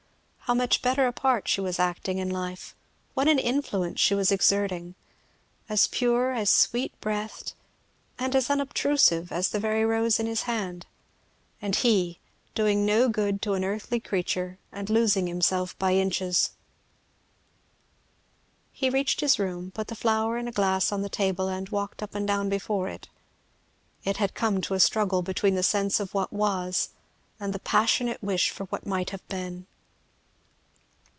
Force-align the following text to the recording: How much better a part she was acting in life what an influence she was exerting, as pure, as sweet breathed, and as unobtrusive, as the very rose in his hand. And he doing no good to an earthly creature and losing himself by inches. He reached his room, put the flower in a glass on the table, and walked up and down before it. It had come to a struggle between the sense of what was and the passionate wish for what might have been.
How 0.51 0.53
much 0.53 0.81
better 0.81 1.07
a 1.07 1.13
part 1.13 1.47
she 1.47 1.61
was 1.61 1.79
acting 1.79 2.17
in 2.17 2.29
life 2.29 2.75
what 3.13 3.29
an 3.29 3.39
influence 3.39 4.01
she 4.01 4.13
was 4.13 4.33
exerting, 4.33 4.95
as 5.69 5.87
pure, 5.87 6.33
as 6.33 6.49
sweet 6.49 6.91
breathed, 6.99 7.53
and 8.19 8.35
as 8.35 8.49
unobtrusive, 8.49 9.31
as 9.31 9.47
the 9.47 9.61
very 9.61 9.85
rose 9.85 10.19
in 10.19 10.25
his 10.25 10.41
hand. 10.41 10.87
And 11.61 11.77
he 11.77 12.19
doing 12.53 12.85
no 12.85 13.07
good 13.07 13.41
to 13.43 13.53
an 13.53 13.63
earthly 13.63 14.01
creature 14.01 14.59
and 14.73 14.89
losing 14.89 15.27
himself 15.27 15.79
by 15.79 15.93
inches. 15.93 16.51
He 18.73 18.89
reached 18.89 19.21
his 19.21 19.39
room, 19.39 19.71
put 19.71 19.87
the 19.87 19.95
flower 19.95 20.37
in 20.37 20.49
a 20.49 20.51
glass 20.51 20.91
on 20.91 21.01
the 21.01 21.07
table, 21.07 21.47
and 21.47 21.69
walked 21.69 22.03
up 22.03 22.13
and 22.13 22.27
down 22.27 22.49
before 22.49 22.89
it. 22.89 23.07
It 24.03 24.17
had 24.17 24.33
come 24.33 24.59
to 24.63 24.73
a 24.73 24.81
struggle 24.81 25.21
between 25.21 25.55
the 25.55 25.63
sense 25.63 26.01
of 26.01 26.13
what 26.13 26.33
was 26.33 26.89
and 27.39 27.53
the 27.53 27.59
passionate 27.59 28.21
wish 28.21 28.49
for 28.49 28.65
what 28.65 28.85
might 28.85 29.11
have 29.11 29.25
been. 29.29 29.65